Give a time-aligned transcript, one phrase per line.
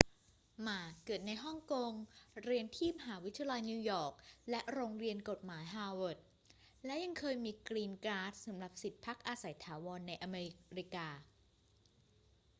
[0.63, 1.91] หม่า เกิดในฮ่องกง
[2.43, 4.13] เรียนที่มหาวิทยาลัยนิวยอร์ก
[4.49, 6.19] และโรงเรียนกฎหมายฮาร์วาร์ด
[6.85, 10.35] และยังเคยมี กรีนการ์ด สำหรับสิทธิ์พักอาศัยถาวรในอเม
[10.79, 11.07] ริกา